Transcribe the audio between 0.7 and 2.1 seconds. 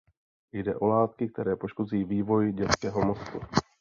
o látky, které poškozují